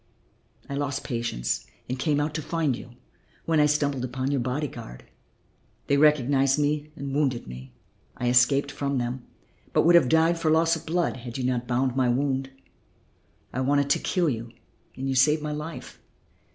[0.67, 2.93] I lost patience and came out to find you,
[3.45, 5.03] when I stumbled upon your body guard.
[5.85, 7.73] They recognized me and wounded me.
[8.17, 9.23] I escaped from them,
[9.73, 12.49] but would have died from loss of blood had you not bound my wound.
[13.53, 14.49] I wanted to kill you
[14.95, 16.01] and you saved my life.